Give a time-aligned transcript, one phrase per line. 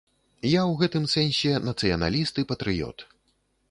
[0.51, 3.11] Я ў гэтым сэнсе нацыяналіст і патрыёт.